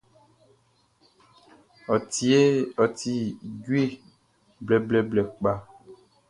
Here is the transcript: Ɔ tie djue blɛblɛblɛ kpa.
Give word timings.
Ɔ 1.93 1.95
tie 2.11 3.15
djue 3.55 3.81
blɛblɛblɛ 4.65 5.21
kpa. 5.37 5.51